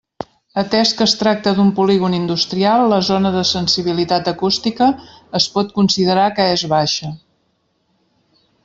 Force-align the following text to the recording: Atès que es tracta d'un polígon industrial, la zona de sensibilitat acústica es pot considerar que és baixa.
Atès 0.59 0.93
que 1.01 1.07
es 1.09 1.11
tracta 1.19 1.51
d'un 1.59 1.69
polígon 1.79 2.15
industrial, 2.19 2.85
la 2.95 2.99
zona 3.11 3.33
de 3.37 3.45
sensibilitat 3.51 4.33
acústica 4.33 4.89
es 5.43 5.49
pot 5.59 5.79
considerar 5.79 6.27
que 6.41 6.53
és 6.57 6.67
baixa. 6.75 7.15